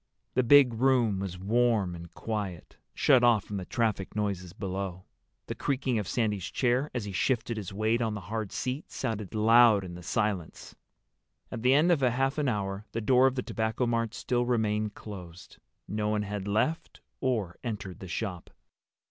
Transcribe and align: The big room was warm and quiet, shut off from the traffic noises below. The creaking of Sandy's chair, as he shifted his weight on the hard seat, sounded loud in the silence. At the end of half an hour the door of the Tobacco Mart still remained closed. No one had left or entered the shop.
The 0.33 0.41
big 0.41 0.73
room 0.73 1.19
was 1.19 1.37
warm 1.37 1.93
and 1.93 2.11
quiet, 2.11 2.77
shut 2.95 3.23
off 3.23 3.43
from 3.43 3.57
the 3.57 3.65
traffic 3.67 4.15
noises 4.15 4.51
below. 4.51 5.05
The 5.45 5.53
creaking 5.53 5.99
of 5.99 6.07
Sandy's 6.07 6.45
chair, 6.49 6.89
as 6.95 7.05
he 7.05 7.11
shifted 7.11 7.55
his 7.55 7.71
weight 7.71 8.01
on 8.01 8.15
the 8.15 8.21
hard 8.21 8.51
seat, 8.51 8.89
sounded 8.89 9.35
loud 9.35 9.83
in 9.83 9.93
the 9.93 10.01
silence. 10.01 10.73
At 11.51 11.61
the 11.61 11.75
end 11.75 11.91
of 11.91 12.01
half 12.01 12.39
an 12.39 12.49
hour 12.49 12.87
the 12.93 12.99
door 12.99 13.27
of 13.27 13.35
the 13.35 13.43
Tobacco 13.43 13.85
Mart 13.85 14.15
still 14.15 14.43
remained 14.47 14.95
closed. 14.95 15.59
No 15.87 16.09
one 16.09 16.23
had 16.23 16.47
left 16.47 17.01
or 17.19 17.59
entered 17.63 17.99
the 17.99 18.07
shop. 18.07 18.49